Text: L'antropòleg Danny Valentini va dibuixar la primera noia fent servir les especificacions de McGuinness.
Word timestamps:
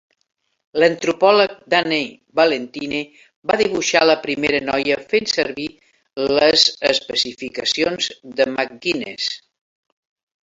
L'antropòleg 0.83 1.51
Danny 1.73 2.05
Valentini 2.39 3.01
va 3.51 3.57
dibuixar 3.61 4.01
la 4.11 4.15
primera 4.23 4.61
noia 4.71 4.97
fent 5.11 5.29
servir 5.33 5.67
les 6.39 6.63
especificacions 6.93 8.07
de 8.41 8.49
McGuinness. 8.55 9.29